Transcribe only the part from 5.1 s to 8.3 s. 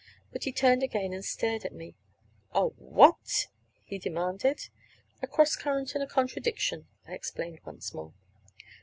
"A cross current and a contradiction," I explained once more.